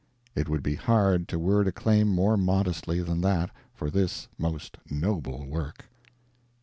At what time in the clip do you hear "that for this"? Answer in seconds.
3.21-4.27